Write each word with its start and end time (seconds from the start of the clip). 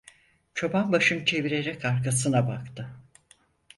Çoban 0.53 0.91
başını 0.91 1.25
çevirerek 1.25 1.85
arkasına 1.85 2.47
baktı. 2.47 2.89